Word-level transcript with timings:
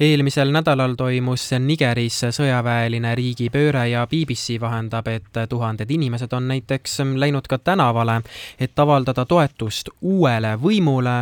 eelmisel 0.00 0.52
nädalal 0.54 0.94
toimus 0.94 1.50
Nigeris 1.58 2.20
sõjaväeline 2.30 3.14
riigipööre 3.18 3.88
ja 3.90 4.06
BBC 4.06 4.60
vahendab, 4.60 5.08
et 5.08 5.40
tuhanded 5.48 5.90
inimesed 5.90 6.32
on 6.32 6.48
näiteks 6.48 7.00
läinud 7.16 7.48
ka 7.50 7.58
tänavale, 7.58 8.20
et 8.60 8.78
avaldada 8.78 9.24
toetust 9.26 9.90
uuele 10.00 10.54
võimule, 10.62 11.16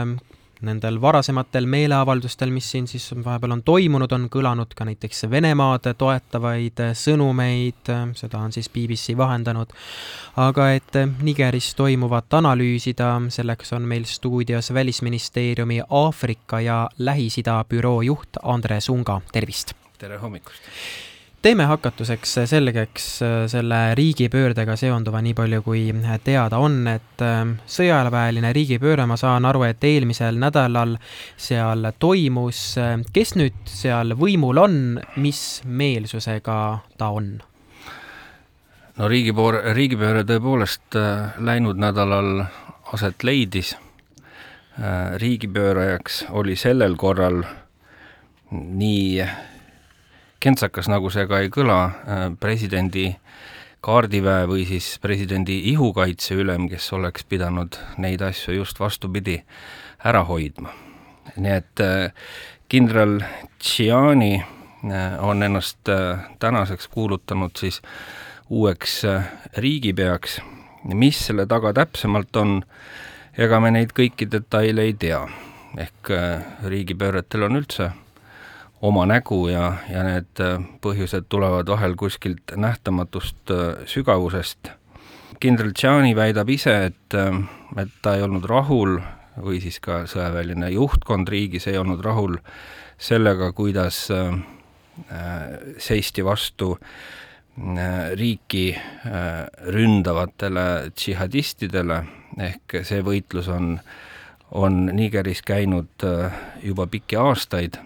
nendel 0.64 1.00
varasematel 1.00 1.66
meeleavaldustel, 1.66 2.50
mis 2.50 2.70
siin 2.70 2.86
siis 2.88 3.10
vahepeal 3.24 3.56
on 3.56 3.62
toimunud, 3.66 4.12
on 4.12 4.28
kõlanud 4.32 4.72
ka 4.76 4.86
näiteks 4.88 5.26
Venemaad 5.30 5.90
toetavaid 5.98 6.82
sõnumeid, 6.96 7.92
seda 8.16 8.40
on 8.40 8.52
siis 8.52 8.70
BBC 8.72 9.16
vahendanud. 9.16 9.72
aga 10.36 10.70
et 10.72 11.00
Nigeris 11.22 11.74
toimuvat 11.74 12.34
analüüsida, 12.34 13.14
selleks 13.28 13.72
on 13.72 13.82
meil 13.82 14.04
stuudios 14.04 14.72
Välisministeeriumi 14.74 15.80
Aafrika 15.90 16.60
ja 16.60 16.88
Lähis-Ida 16.98 17.64
büroo 17.68 18.02
juht 18.02 18.40
Andres 18.42 18.88
Unga, 18.88 19.20
tervist! 19.32 19.74
tere 19.98 20.18
hommikust! 20.18 20.62
Teeme 21.46 21.64
hakatuseks 21.70 22.32
selgeks 22.50 23.04
äh, 23.22 23.34
selle 23.46 23.94
riigipöördega 23.94 24.74
seonduva, 24.76 25.20
nii 25.22 25.34
palju 25.38 25.60
kui 25.62 25.82
teada 26.26 26.58
on, 26.58 26.80
et 26.90 27.22
äh, 27.22 27.44
sõjaväeline 27.70 28.50
riigipööre, 28.56 29.04
ma 29.06 29.14
saan 29.20 29.46
aru, 29.46 29.62
et 29.68 29.84
eelmisel 29.86 30.40
nädalal 30.42 30.96
seal 31.38 31.86
toimus. 32.02 32.64
kes 33.12 33.36
nüüd 33.38 33.62
seal 33.70 34.16
võimul 34.18 34.58
on, 34.58 34.76
mis 35.22 35.62
meelsusega 35.64 36.58
ta 36.98 37.14
on? 37.14 37.36
no 38.98 39.10
riigipoor-, 39.14 39.62
riigipööre 39.78 40.26
tõepoolest 40.26 40.98
äh, 40.98 41.38
läinud 41.38 41.78
nädalal 41.78 42.42
aset 42.92 43.22
leidis. 43.22 43.76
riigipöörajaks 45.16 46.24
oli 46.30 46.56
sellel 46.56 46.96
korral 47.00 47.44
nii 48.50 49.22
kentsakas, 50.40 50.88
nagu 50.92 51.10
see 51.12 51.26
ka 51.28 51.40
ei 51.42 51.50
kõla, 51.52 51.78
äh, 51.86 52.24
presidendi 52.40 53.08
kaardiväe 53.86 54.46
või 54.50 54.66
siis 54.68 54.96
presidendi 55.02 55.58
ihukaitseülem, 55.72 56.68
kes 56.68 56.90
oleks 56.96 57.24
pidanud 57.28 57.78
neid 58.02 58.22
asju 58.24 58.56
just 58.56 58.80
vastupidi 58.80 59.42
ära 60.04 60.24
hoidma. 60.24 60.74
nii 61.36 61.52
et 61.52 61.80
äh, 61.80 62.12
kindral 62.68 63.20
Tšiani 63.58 64.34
äh, 64.36 65.24
on 65.24 65.42
ennast 65.42 65.88
tänaseks 66.38 66.88
kuulutanud 66.88 67.56
siis 67.56 67.82
uueks 68.50 69.02
riigipeaks, 69.56 70.40
mis 70.94 71.26
selle 71.26 71.46
taga 71.46 71.72
täpsemalt 71.72 72.36
on, 72.36 72.62
ega 73.38 73.60
me 73.60 73.70
neid 73.70 73.90
kõiki 73.92 74.30
detaile 74.30 74.82
ei 74.82 74.94
tea. 74.94 75.26
ehk 75.76 76.08
riigipööretel 76.64 77.42
on 77.42 77.56
üldse 77.56 77.90
oma 78.82 79.06
nägu 79.06 79.48
ja, 79.48 79.72
ja 79.90 80.02
need 80.04 80.40
äh, 80.42 80.60
põhjused 80.84 81.28
tulevad 81.32 81.68
vahel 81.70 81.96
kuskilt 81.96 82.52
nähtamatust 82.56 83.50
äh, 83.50 83.84
sügavusest. 83.88 84.70
kindral 85.40 85.72
Tšani 85.72 86.14
väidab 86.16 86.48
ise, 86.50 86.74
et, 86.90 87.14
äh, 87.14 87.40
et 87.80 87.92
ta 88.02 88.16
ei 88.16 88.22
olnud 88.22 88.44
rahul 88.44 88.98
või 89.36 89.60
siis 89.60 89.80
ka 89.80 90.04
sõjaväeline 90.08 90.70
juhtkond 90.72 91.28
riigis 91.28 91.66
ei 91.68 91.78
olnud 91.78 92.00
rahul 92.04 92.38
sellega, 92.98 93.50
kuidas 93.52 94.06
seisti 95.76 96.24
vastu 96.24 96.70
riiki 98.16 98.70
ründavatele 99.76 100.64
džihadistidele, 100.96 101.98
ehk 102.40 102.78
see 102.80 103.02
võitlus 103.04 103.50
on, 103.52 103.74
on 104.56 104.86
Nigeris 104.96 105.44
käinud 105.44 106.08
juba 106.64 106.88
pikki 106.88 107.20
aastaid 107.20 107.76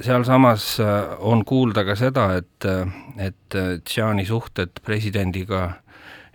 sealsamas 0.00 0.80
äh, 0.80 0.86
on 1.18 1.44
kuulda 1.44 1.84
ka 1.84 1.96
seda, 1.96 2.26
et, 2.36 2.64
äh, 2.64 2.88
et 3.18 3.54
äh, 3.54 3.78
Tšiani 3.84 4.26
suhted 4.26 4.82
presidendiga 4.84 5.70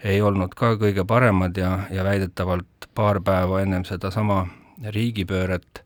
ei 0.03 0.21
olnud 0.21 0.53
ka 0.55 0.75
kõige 0.77 1.05
paremad 1.07 1.57
ja, 1.57 1.87
ja 1.91 2.05
väidetavalt 2.05 2.89
paar 2.95 3.21
päeva 3.21 3.61
ennem 3.61 3.85
sedasama 3.85 4.45
riigipööret 4.93 5.81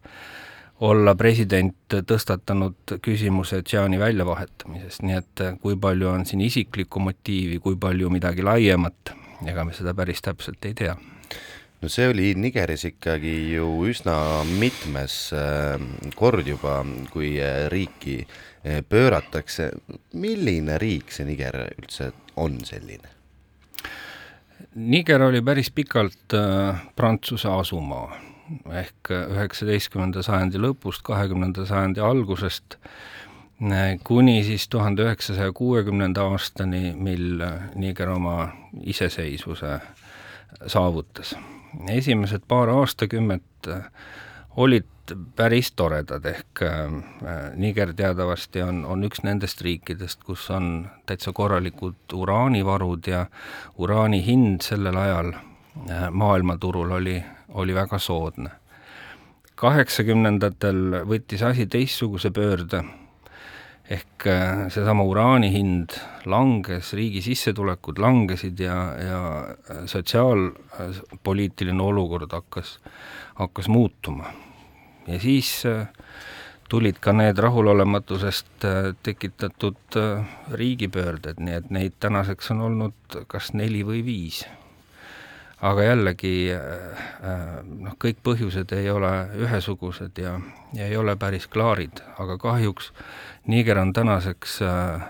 olla 0.81 1.13
president 1.15 1.95
tõstatanud 2.09 2.97
küsimuse 3.05 3.61
Tšiani 3.63 3.99
väljavahetamisest, 4.01 5.05
nii 5.05 5.17
et 5.19 5.45
kui 5.61 5.77
palju 5.79 6.09
on 6.09 6.25
siin 6.25 6.41
isiklikku 6.41 6.99
motiivi, 6.99 7.61
kui 7.63 7.77
palju 7.79 8.09
midagi 8.09 8.43
laiemat, 8.43 9.15
ega 9.47 9.65
me 9.65 9.77
seda 9.77 9.93
päris 9.95 10.23
täpselt 10.25 10.65
ei 10.65 10.73
tea 10.77 10.97
no 11.81 11.89
see 11.89 12.07
oli 12.11 12.33
Nigeris 12.37 12.85
ikkagi 12.85 13.33
ju 13.55 13.67
üsna 13.89 14.15
mitmes 14.59 15.31
äh, 15.33 15.81
kord 16.15 16.47
juba, 16.47 16.81
kui 17.13 17.33
äh, 17.41 17.65
riiki 17.73 18.21
äh, 18.21 18.81
pööratakse. 18.85 19.71
milline 20.13 20.77
riik 20.81 21.11
see 21.11 21.25
Niger 21.25 21.57
üldse 21.71 22.11
on 22.37 22.59
selline? 22.65 23.17
Niger 24.75 25.21
oli 25.25 25.41
päris 25.41 25.71
pikalt 25.73 26.35
Prantsuse 26.95 27.49
asumaa 27.49 28.11
ehk 28.71 29.09
üheksateistkümnenda 29.15 30.21
sajandi 30.23 30.59
lõpust, 30.59 31.01
kahekümnenda 31.07 31.65
sajandi 31.65 32.03
algusest 32.03 32.77
kuni 34.03 34.41
siis 34.43 34.67
tuhande 34.67 35.05
üheksasaja 35.05 35.53
kuuekümnenda 35.55 36.25
aastani, 36.33 36.91
mil 36.95 37.43
Niger 37.79 38.11
oma 38.11 38.49
iseseisvuse 38.83 39.79
saavutas 40.67 41.35
esimesed 41.89 42.41
paar 42.47 42.69
aastakümmet 42.69 43.67
äh, 43.67 43.83
olid 44.55 44.85
päris 45.35 45.71
toredad, 45.71 46.25
ehk 46.25 46.61
äh, 46.61 46.91
Niger 47.55 47.93
teadavasti 47.93 48.61
on, 48.61 48.85
on 48.85 49.03
üks 49.03 49.23
nendest 49.23 49.61
riikidest, 49.61 50.23
kus 50.23 50.49
on 50.51 50.87
täitsa 51.05 51.33
korralikud 51.33 52.13
uraanivarud 52.13 53.07
ja 53.07 53.25
uraani 53.77 54.21
hind 54.25 54.61
sellel 54.61 54.97
ajal 54.97 55.33
äh, 55.33 56.09
maailmaturul 56.11 56.91
oli, 56.91 57.23
oli 57.49 57.75
väga 57.75 57.99
soodne. 57.99 58.49
kaheksakümnendatel 59.55 61.03
võttis 61.05 61.43
asi 61.45 61.67
teistsuguse 61.67 62.31
pöörde 62.31 62.83
ehk 63.91 64.27
äh, 64.27 64.69
seesama 64.71 65.03
uraani 65.07 65.49
hind 65.51 65.97
langes, 66.29 66.93
riigi 66.97 67.21
sissetulekud 67.25 67.99
langesid 67.99 68.59
ja, 68.63 68.77
ja 68.95 69.21
äh, 69.43 69.83
sotsiaalpoliitiline 69.91 71.83
olukord 71.83 72.31
hakkas, 72.31 72.77
hakkas 73.39 73.67
muutuma. 73.67 74.31
ja 75.07 75.19
siis 75.19 75.65
äh, 75.65 75.87
tulid 76.69 77.01
ka 77.03 77.11
need 77.11 77.37
rahulolematusest 77.37 78.63
tekitatud 79.03 79.97
riigipöörded, 80.55 81.41
nii 81.43 81.57
et 81.59 81.69
neid 81.69 81.99
tänaseks 81.99 82.53
on 82.55 82.61
olnud 82.69 83.19
kas 83.27 83.51
neli 83.53 83.83
või 83.83 84.05
viis 84.07 84.45
aga 85.61 85.83
jällegi 85.85 86.33
noh, 86.51 87.95
kõik 88.01 88.21
põhjused 88.25 88.73
ei 88.73 88.89
ole 88.89 89.11
ühesugused 89.45 90.17
ja, 90.17 90.39
ja 90.73 90.87
ei 90.87 90.97
ole 90.97 91.15
päris 91.21 91.45
klaarid, 91.47 92.01
aga 92.17 92.37
kahjuks 92.41 92.91
Niger 93.47 93.79
on 93.81 93.93
tänaseks 93.93 94.59
äh, 94.65 95.05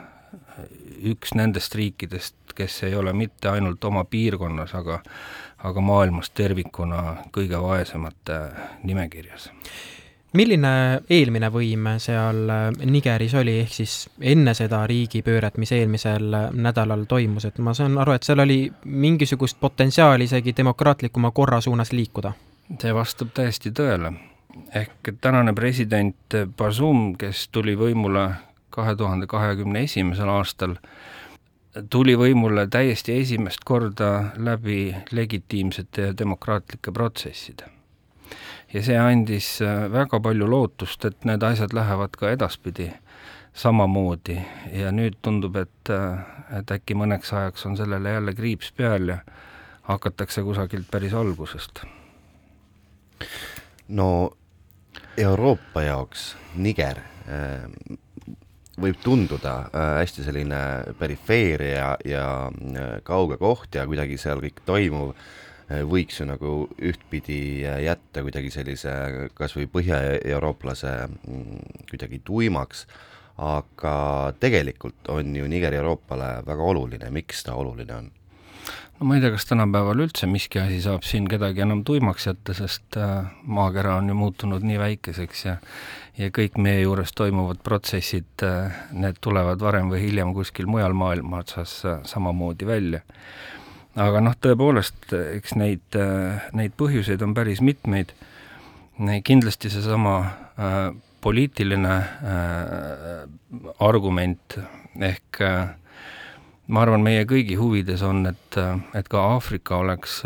üks 1.11 1.33
nendest 1.35 1.75
riikidest, 1.75 2.35
kes 2.55 2.83
ei 2.87 2.95
ole 2.95 3.13
mitte 3.13 3.49
ainult 3.49 3.83
oma 3.83 4.03
piirkonnas, 4.03 4.75
aga 4.75 5.01
aga 5.61 5.81
maailmas 5.85 6.31
tervikuna 6.33 7.01
kõige 7.33 7.59
vaesemate 7.61 8.37
nimekirjas. 8.83 9.51
Milline 10.33 10.73
eelmine 11.09 11.49
võim 11.51 11.89
seal 11.99 12.45
Nigeris 12.85 13.33
oli, 13.35 13.57
ehk 13.65 13.73
siis 13.75 13.95
enne 14.21 14.53
seda 14.57 14.85
riigipööret, 14.87 15.57
mis 15.61 15.71
eelmisel 15.75 16.31
nädalal 16.53 17.05
toimus, 17.09 17.45
et 17.49 17.59
ma 17.59 17.73
saan 17.77 17.97
aru, 18.01 18.15
et 18.15 18.27
seal 18.27 18.39
oli 18.39 18.63
mingisugust 18.85 19.59
potentsiaali 19.59 20.29
isegi 20.29 20.55
demokraatlikuma 20.57 21.31
korra 21.31 21.61
suunas 21.61 21.91
liikuda? 21.91 22.33
see 22.79 22.93
vastab 22.95 23.33
täiesti 23.35 23.73
tõele 23.75 24.13
ehk 24.75 25.11
tänane 25.21 25.53
president 25.53 26.35
Bazoum, 26.57 27.15
kes 27.19 27.47
tuli 27.51 27.75
võimule 27.77 28.29
kahe 28.71 28.95
tuhande 28.95 29.27
kahekümne 29.27 29.83
esimesel 29.87 30.29
aastal, 30.31 30.75
tuli 31.89 32.15
võimule 32.19 32.67
täiesti 32.71 33.19
esimest 33.19 33.63
korda 33.65 34.11
läbi 34.37 34.95
legitiimsete 35.11 36.09
ja 36.09 36.17
demokraatlike 36.17 36.91
protsesside. 36.91 37.67
Ja 38.73 38.83
see 38.83 38.97
andis 38.97 39.59
väga 39.91 40.19
palju 40.23 40.47
lootust, 40.49 41.05
et 41.05 41.25
need 41.25 41.43
asjad 41.43 41.73
lähevad 41.75 42.15
ka 42.17 42.31
edaspidi 42.31 42.91
samamoodi 43.53 44.37
ja 44.71 44.91
nüüd 44.95 45.17
tundub, 45.21 45.57
et, 45.59 45.91
et 46.57 46.71
äkki 46.71 46.95
mõneks 46.95 47.33
ajaks 47.35 47.65
on 47.67 47.77
sellele 47.79 48.15
jälle 48.15 48.35
kriips 48.35 48.71
peal 48.75 49.11
ja 49.11 49.17
hakatakse 49.89 50.43
kusagilt 50.43 50.87
päris 50.91 51.13
algusest. 51.13 51.83
no 53.87 54.31
Euroopa 55.17 55.81
jaoks 55.81 56.35
Niger 56.55 56.97
äh, 57.27 57.67
võib 58.81 59.01
tunduda 59.03 59.55
äh, 59.67 59.87
hästi 59.99 60.23
selline 60.23 60.61
perifeeria 60.99 61.95
ja 62.05 62.25
äh, 62.47 63.01
kauge 63.03 63.37
koht 63.37 63.75
ja 63.75 63.85
kuidagi 63.87 64.17
seal 64.17 64.41
kõik 64.43 64.63
toimuv 64.65 65.13
võiks 65.87 66.19
ju 66.19 66.27
nagu 66.29 66.53
ühtpidi 66.81 67.63
jätta 67.63 68.23
kuidagi 68.25 68.51
sellise 68.53 68.93
kas 69.37 69.55
või 69.57 69.67
põhjaeurooplase 69.71 70.95
mm, 71.07 71.85
kuidagi 71.91 72.21
tuimaks, 72.25 72.85
aga 73.41 73.95
tegelikult 74.39 75.11
on 75.13 75.35
ju 75.35 75.47
Niger 75.49 75.77
Euroopale 75.79 76.39
väga 76.47 76.71
oluline, 76.73 77.13
miks 77.13 77.45
ta 77.47 77.55
oluline 77.57 77.97
on? 77.97 78.11
no 78.99 79.07
ma 79.09 79.15
ei 79.17 79.23
tea, 79.23 79.31
kas 79.33 79.47
tänapäeval 79.49 80.03
üldse 80.03 80.27
miski 80.29 80.59
asi 80.61 80.77
saab 80.83 81.05
siin 81.07 81.25
kedagi 81.29 81.63
enam 81.65 81.81
tuimaks 81.87 82.27
jätta, 82.27 82.53
sest 82.53 82.97
äh, 83.01 83.31
maakera 83.49 83.95
on 83.97 84.11
ju 84.11 84.17
muutunud 84.17 84.65
nii 84.67 84.77
väikeseks 84.81 85.45
ja 85.47 85.57
ja 86.19 86.27
kõik 86.35 86.57
meie 86.61 86.83
juures 86.83 87.13
toimuvad 87.17 87.63
protsessid, 87.65 88.43
äh, 88.45 88.75
need 88.93 89.17
tulevad 89.23 89.63
varem 89.63 89.89
või 89.89 90.03
hiljem 90.03 90.35
kuskil 90.35 90.69
mujal 90.69 90.93
maailma 90.97 91.41
otsas 91.41 91.79
äh, 91.85 92.03
samamoodi 92.05 92.67
välja. 92.67 93.01
Aga 93.99 94.21
noh, 94.23 94.35
tõepoolest, 94.39 95.11
eks 95.37 95.55
neid, 95.59 95.97
neid 96.55 96.75
põhjuseid 96.79 97.23
on 97.25 97.33
päris 97.35 97.61
mitmeid, 97.65 98.13
kindlasti 99.23 99.69
seesama 99.69 100.15
äh, 100.21 100.79
poliitiline 101.21 101.95
äh, 101.97 103.23
argument 103.79 104.57
ehk 104.99 105.41
äh, 105.41 105.69
ma 106.67 106.83
arvan, 106.85 107.03
meie 107.03 107.25
kõigi 107.27 107.57
huvides 107.59 108.03
on, 108.05 108.25
et, 108.29 108.57
et 108.95 109.07
ka 109.11 109.23
Aafrika 109.33 109.81
oleks, 109.81 110.21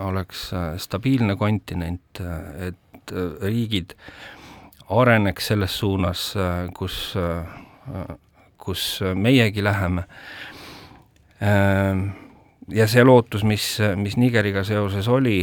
oleks 0.00 0.46
stabiilne 0.80 1.36
kontinent, 1.36 2.20
et 2.64 3.12
riigid 3.42 3.92
areneks 4.88 5.50
selles 5.52 5.76
suunas, 5.76 6.30
kus, 6.78 6.96
kus 8.56 8.86
meiegi 9.20 9.64
läheme. 9.66 10.06
Ja 12.68 12.86
see 12.90 13.04
lootus, 13.04 13.44
mis, 13.44 13.78
mis 13.96 14.16
Nigeriga 14.16 14.64
seoses 14.64 15.08
oli, 15.08 15.40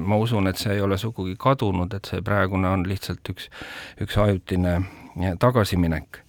ma 0.00 0.16
usun, 0.16 0.48
et 0.50 0.58
see 0.58 0.74
ei 0.74 0.80
ole 0.80 0.98
sugugi 0.98 1.36
kadunud, 1.38 1.92
et 1.94 2.08
see 2.10 2.22
praegune 2.26 2.68
on 2.68 2.86
lihtsalt 2.88 3.30
üks, 3.30 3.50
üks 4.00 4.18
ajutine 4.18 4.80
tagasiminek. 5.38 6.24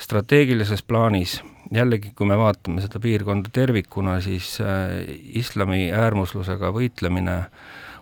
strateegilises 0.00 0.82
plaanis 0.82 1.42
jällegi, 1.70 2.12
kui 2.16 2.26
me 2.26 2.38
vaatame 2.38 2.82
seda 2.82 3.00
piirkonda 3.02 3.50
tervikuna, 3.52 4.18
siis 4.24 4.56
äh, 4.64 4.96
islami 5.38 5.90
äärmuslusega 5.92 6.72
võitlemine 6.74 7.36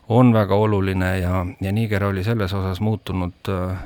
on 0.09 0.32
väga 0.32 0.56
oluline 0.56 1.12
ja, 1.21 1.44
ja 1.61 1.73
Niger 1.73 2.09
oli 2.09 2.25
selles 2.25 2.55
osas 2.55 2.81
muutunud 2.81 3.53
äh, 3.53 3.85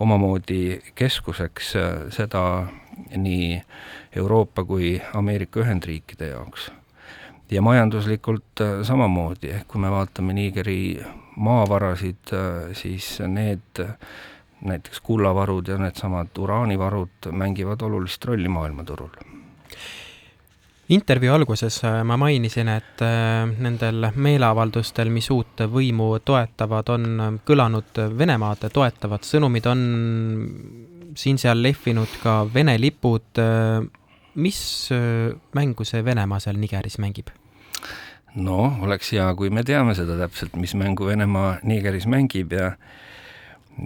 omamoodi 0.00 0.80
keskuseks, 0.94 1.74
äh, 1.80 1.90
seda 2.14 2.44
nii 3.16 3.60
Euroopa 4.16 4.64
kui 4.64 5.00
Ameerika 5.14 5.64
Ühendriikide 5.64 6.30
jaoks. 6.34 6.70
Ja 7.50 7.62
majanduslikult 7.62 8.62
samamoodi, 8.82 9.50
ehk 9.58 9.68
kui 9.68 9.80
me 9.80 9.90
vaatame 9.92 10.32
Nigeri 10.32 10.78
maavarasid, 11.36 12.32
siis 12.78 13.18
need 13.26 13.82
näiteks 14.64 15.00
kullavarud 15.00 15.68
ja 15.68 15.78
needsamad 15.78 16.28
uraanivarud 16.38 17.30
mängivad 17.32 17.80
olulist 17.80 18.24
rolli 18.24 18.48
maailmaturul. 18.48 19.08
intervjuu 20.88 21.34
alguses 21.34 21.84
äh, 21.84 22.04
ma 22.04 22.16
mainisin, 22.16 22.68
et 22.68 23.02
äh, 23.02 23.48
nendel 23.58 24.10
meeleavaldustel, 24.14 25.08
mis 25.10 25.30
uut 25.30 25.64
võimu 25.72 26.18
toetavad, 26.24 26.88
on 26.92 27.20
äh, 27.20 27.30
kõlanud 27.44 28.00
Venemaad 28.18 28.68
toetavad 28.72 29.24
sõnumid, 29.24 29.66
on 29.66 29.84
siin-seal 31.16 31.62
lehvinud 31.62 32.20
ka 32.22 32.42
Vene 32.54 32.76
lipud. 32.80 33.40
Mis 34.34 34.90
mängu 35.54 35.84
see 35.86 36.04
Venemaa 36.04 36.40
seal 36.42 36.58
Nigeris 36.60 36.98
mängib? 36.98 37.30
no 38.34 38.74
oleks 38.82 39.12
hea, 39.14 39.26
kui 39.38 39.50
me 39.50 39.62
teame 39.66 39.94
seda 39.94 40.16
täpselt, 40.18 40.56
mis 40.58 40.74
mängu 40.78 41.06
Venemaa 41.06 41.58
Nigeris 41.62 42.06
mängib 42.10 42.52
ja 42.52 42.72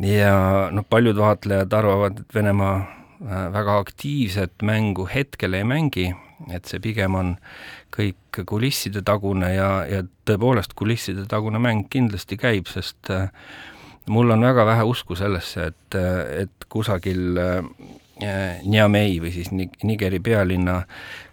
ja 0.04 0.68
noh, 0.72 0.84
paljud 0.88 1.16
vaatlejad 1.16 1.72
arvavad, 1.72 2.22
et 2.22 2.34
Venemaa 2.34 2.76
äh, 2.78 3.52
väga 3.52 3.78
aktiivset 3.78 4.62
mängu 4.62 5.08
hetkel 5.08 5.56
ei 5.56 5.64
mängi, 5.64 6.10
et 6.54 6.68
see 6.68 6.80
pigem 6.82 7.16
on 7.18 7.36
kõik 7.94 8.42
kulisside 8.46 9.02
tagune 9.02 9.50
ja, 9.54 9.70
ja 9.88 10.04
tõepoolest 10.28 10.76
kulisside 10.78 11.24
tagune 11.28 11.60
mäng 11.62 11.88
kindlasti 11.90 12.38
käib, 12.40 12.68
sest 12.70 13.10
äh, 13.14 13.30
mul 14.08 14.30
on 14.32 14.44
väga 14.44 14.66
vähe 14.68 14.84
usku 14.88 15.16
sellesse, 15.18 15.72
et, 15.72 15.98
äh, 15.98 16.44
et 16.44 16.68
kusagil 16.68 17.40
Niamey 18.18 19.20
või 19.22 19.30
siis 19.30 19.50
Nigeri 19.52 20.18
pealinna 20.20 20.82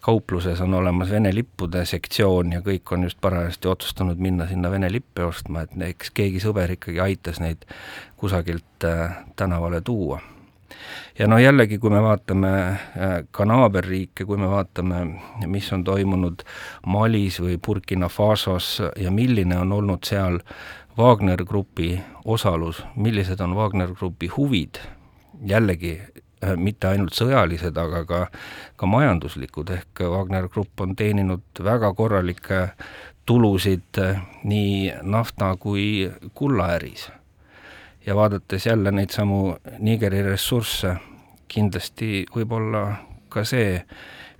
kaupluses 0.06 0.62
on 0.62 0.74
olemas 0.74 1.10
Vene 1.10 1.32
lippude 1.34 1.82
sektsioon 1.86 2.52
ja 2.54 2.62
kõik 2.62 2.92
on 2.94 3.08
just 3.08 3.18
parajasti 3.22 3.68
otsustanud 3.68 4.22
minna 4.22 4.46
sinna 4.48 4.70
Vene 4.72 4.92
lippe 4.92 5.26
ostma, 5.26 5.66
et 5.66 5.74
eks 5.90 6.14
keegi 6.14 6.42
sõber 6.44 6.76
ikkagi 6.76 7.02
aitas 7.02 7.42
neid 7.42 7.66
kusagilt 8.22 8.86
äh, 8.86 9.18
tänavale 9.36 9.82
tuua. 9.82 10.20
ja 11.20 11.28
no 11.28 11.40
jällegi, 11.42 11.78
kui 11.78 11.90
me 11.90 12.02
vaatame 12.06 12.52
äh, 12.54 13.16
ka 13.32 13.46
naaberriike, 13.46 14.26
kui 14.26 14.38
me 14.38 14.50
vaatame, 14.52 15.00
mis 15.48 15.72
on 15.74 15.84
toimunud 15.84 16.44
Malis 16.86 17.40
või 17.42 17.58
Burkina 17.58 18.10
Fasos 18.10 18.82
ja 18.96 19.12
milline 19.12 19.58
on 19.58 19.72
olnud 19.72 20.06
seal 20.06 20.38
Wagner 20.98 21.44
Grupi 21.46 21.98
osalus, 22.26 22.84
millised 22.96 23.42
on 23.42 23.56
Wagner 23.56 23.90
Grupi 23.98 24.30
huvid, 24.38 24.78
jällegi 25.42 25.98
Äh, 25.98 26.35
mitte 26.56 26.88
ainult 26.88 27.16
sõjalised, 27.18 27.78
aga 27.78 28.04
ka, 28.06 28.22
ka 28.76 28.90
majanduslikud, 28.90 29.72
ehk 29.76 30.06
Wagner 30.12 30.50
Grupp 30.50 30.82
on 30.82 30.96
teeninud 30.96 31.64
väga 31.64 31.94
korralikke 31.94 32.62
tulusid 33.26 34.00
äh, 34.02 34.22
nii 34.44 34.94
nafta 35.02 35.56
kui 35.60 36.12
kullaäris. 36.34 37.12
ja 38.06 38.16
vaadates 38.16 38.66
jälle 38.66 38.92
neid 38.92 39.10
samu 39.10 39.56
Nigeri 39.80 40.22
ressursse, 40.24 40.96
kindlasti 41.48 42.26
võib 42.36 42.52
olla 42.52 42.84
ka 43.30 43.44
see 43.44 43.82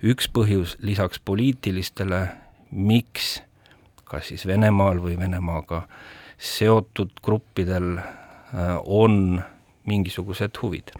üks 0.02 0.28
põhjus 0.30 0.76
lisaks 0.80 1.18
poliitilistele, 1.18 2.28
miks 2.70 3.40
kas 4.06 4.28
siis 4.30 4.46
Venemaal 4.46 5.02
või 5.02 5.18
Venemaaga 5.18 5.82
seotud 6.38 7.18
gruppidel 7.24 7.98
äh, 7.98 8.76
on 8.84 9.42
mingisugused 9.86 10.62
huvid 10.62 10.94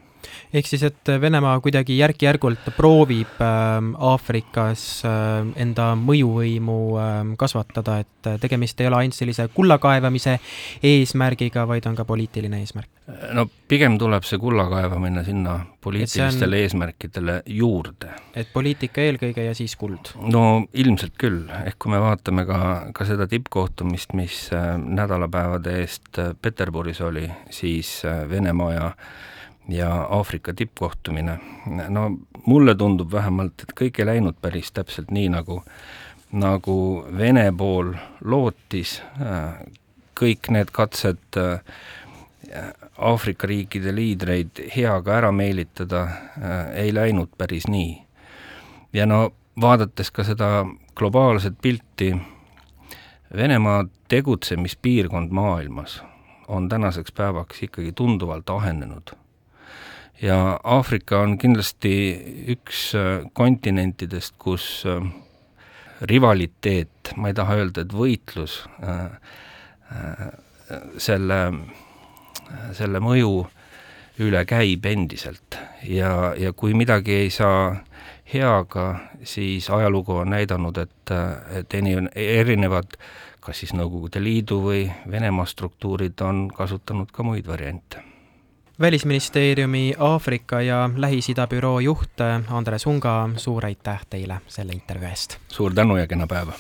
ehk 0.52 0.69
siis, 0.69 0.82
et 0.88 1.12
Venemaa 1.20 1.58
kuidagi 1.64 1.99
järk-järgult 1.99 2.70
proovib 2.76 3.40
ähm, 3.44 3.93
Aafrikas 3.99 4.87
äh, 5.06 5.46
enda 5.62 5.93
mõjuvõimu 6.00 6.78
äh, 7.00 7.14
kasvatada, 7.38 8.00
et 8.05 8.31
äh, 8.31 8.40
tegemist 8.43 8.81
ei 8.81 8.90
ole 8.90 9.02
ainult 9.02 9.19
sellise 9.19 9.49
kulla 9.55 9.78
kaevamise 9.82 10.38
eesmärgiga, 10.82 11.67
vaid 11.69 11.87
on 11.87 11.99
ka 11.99 12.05
poliitiline 12.08 12.62
eesmärk? 12.64 12.90
no 13.06 13.46
pigem 13.69 13.99
tuleb 13.99 14.25
see 14.26 14.38
kulla 14.43 14.67
kaevamine 14.70 15.23
sinna 15.25 15.61
poliitilistele 15.84 16.56
on... 16.56 16.62
eesmärkidele 16.62 17.37
juurde. 17.46 18.10
et 18.34 18.51
poliitika 18.53 19.05
eelkõige 19.05 19.44
ja 19.46 19.55
siis 19.55 19.77
kuld? 19.79 20.10
no 20.32 20.67
ilmselt 20.74 21.15
küll, 21.20 21.44
ehk 21.62 21.79
kui 21.82 21.94
me 21.94 22.03
vaatame 22.03 22.46
ka, 22.48 22.58
ka 22.96 23.06
seda 23.08 23.29
tippkohtumist, 23.31 24.17
mis 24.19 24.41
äh, 24.56 24.74
nädalapäevade 24.82 25.79
eest 25.84 26.19
äh, 26.19 26.34
Peterburis 26.43 27.01
oli, 27.06 27.29
siis 27.51 28.01
Venemaa 28.31 28.72
ja 28.74 28.91
ja 29.69 30.06
Aafrika 30.11 30.55
tippkohtumine, 30.55 31.39
no 31.89 32.11
mulle 32.46 32.75
tundub 32.75 33.13
vähemalt, 33.13 33.63
et 33.63 33.73
kõik 33.81 34.01
ei 34.01 34.06
läinud 34.06 34.39
päris 34.41 34.70
täpselt 34.73 35.11
nii, 35.11 35.29
nagu, 35.35 35.63
nagu 36.32 36.77
Vene 37.19 37.49
pool 37.56 37.94
lootis, 38.25 39.01
kõik 40.20 40.51
need 40.55 40.70
katsed 40.73 41.41
Aafrika 42.99 43.46
riikide 43.51 43.94
liidreid 43.94 44.63
heaga 44.77 45.17
ära 45.19 45.32
meelitada 45.35 46.06
ei 46.75 46.94
läinud 46.94 47.35
päris 47.39 47.67
nii. 47.69 48.03
ja 48.93 49.06
no 49.06 49.32
vaadates 49.61 50.11
ka 50.11 50.25
seda 50.25 50.67
globaalset 50.94 51.58
pilti, 51.63 52.15
Venemaa 53.37 53.85
tegutsemispiirkond 54.08 55.31
maailmas 55.31 56.03
on 56.49 56.69
tänaseks 56.69 57.13
päevaks 57.13 57.63
ikkagi 57.63 57.93
tunduvalt 57.93 58.51
ahenenud 58.51 59.17
ja 60.23 60.61
Aafrika 60.65 61.20
on 61.20 61.37
kindlasti 61.39 61.93
üks 62.55 62.91
äh, 62.96 63.27
kontinentidest, 63.32 64.35
kus 64.39 64.85
äh, 64.89 65.03
rivaliteet, 66.01 67.13
ma 67.17 67.31
ei 67.31 67.37
taha 67.37 67.58
öelda, 67.61 67.85
et 67.85 67.93
võitlus 67.96 68.63
äh, 68.85 69.19
selle, 70.99 71.41
selle 72.77 73.01
mõju 73.01 73.46
üle 74.25 74.43
käib 74.49 74.89
endiselt. 74.89 75.58
Ja, 75.87 76.32
ja 76.37 76.53
kui 76.53 76.75
midagi 76.75 77.15
ei 77.27 77.31
saa 77.31 77.77
heaga, 78.32 78.89
siis 79.23 79.70
ajalugu 79.70 80.17
on 80.25 80.35
näidanud, 80.35 80.81
et, 80.82 81.15
et 81.55 81.79
erinevad 82.17 82.99
kas 83.46 83.63
siis 83.63 83.77
Nõukogude 83.79 84.19
Liidu 84.19 84.58
või 84.65 84.82
Venemaa 85.11 85.46
struktuurid 85.46 86.19
on 86.27 86.49
kasutanud 86.51 87.15
ka 87.15 87.23
muid 87.23 87.46
variante 87.46 88.03
välisministeeriumi 88.81 89.95
Aafrika 89.99 90.61
ja 90.61 90.91
Lähis-Ida 90.97 91.47
büroo 91.47 91.81
juht 91.81 92.21
Andres 92.49 92.87
Unga, 92.87 93.31
suur 93.37 93.67
aitäh 93.67 94.06
teile 94.11 94.41
selle 94.49 94.73
intervjuu 94.73 95.11
eest! 95.11 95.39
suur 95.49 95.75
tänu 95.75 95.97
ja 95.97 96.06
kena 96.06 96.27
päeva! 96.27 96.53